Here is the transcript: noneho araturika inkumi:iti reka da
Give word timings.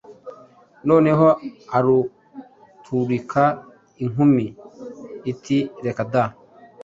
noneho 0.89 1.27
araturika 1.77 3.43
inkumi:iti 4.03 5.57
reka 5.85 6.03
da 6.13 6.23